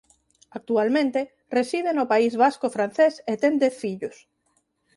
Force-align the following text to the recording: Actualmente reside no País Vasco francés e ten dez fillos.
Actualmente 0.57 1.21
reside 1.57 1.91
no 1.95 2.05
País 2.13 2.33
Vasco 2.43 2.67
francés 2.75 3.13
e 3.31 3.33
ten 3.41 3.53
dez 3.61 3.73
fillos. 3.83 4.17